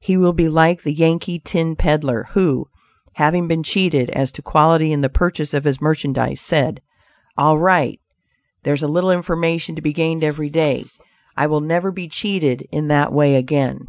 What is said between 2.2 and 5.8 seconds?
who, having been cheated as to quality in the purchase of his